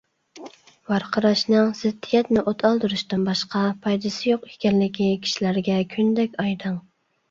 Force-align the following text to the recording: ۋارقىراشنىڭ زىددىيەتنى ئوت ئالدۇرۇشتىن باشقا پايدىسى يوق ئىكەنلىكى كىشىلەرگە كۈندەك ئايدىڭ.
ۋارقىراشنىڭ 0.91 1.69
زىددىيەتنى 1.81 2.45
ئوت 2.53 2.67
ئالدۇرۇشتىن 2.71 3.29
باشقا 3.31 3.63
پايدىسى 3.87 4.35
يوق 4.35 4.51
ئىكەنلىكى 4.53 5.15
كىشىلەرگە 5.31 5.83
كۈندەك 5.97 6.45
ئايدىڭ. 6.47 6.87